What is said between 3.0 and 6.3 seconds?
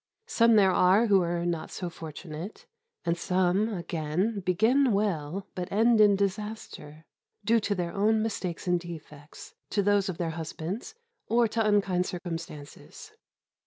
and some, again, begin well but end in